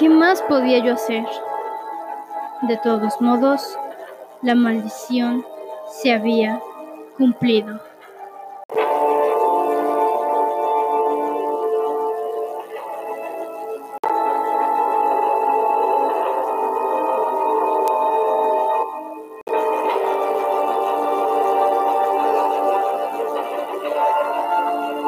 [0.00, 1.26] ¿Qué más podía yo hacer?
[2.62, 3.78] De todos modos,
[4.40, 5.44] la maldición
[5.92, 6.58] se había
[7.18, 7.78] cumplido.